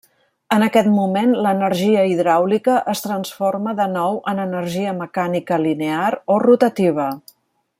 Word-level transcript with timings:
En 0.55 0.63
aquest 0.67 0.87
moment, 0.93 1.33
l'energia 1.47 2.05
hidràulica 2.13 2.77
es 2.93 3.03
transforma 3.05 3.75
de 3.81 3.87
nou 3.93 4.17
en 4.33 4.41
energia 4.47 4.95
mecànica 5.03 5.61
linear 5.67 6.11
o 6.37 6.41
rotativa. 6.47 7.07